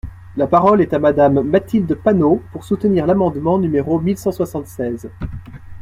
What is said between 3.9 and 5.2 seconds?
mille cent soixante-seize.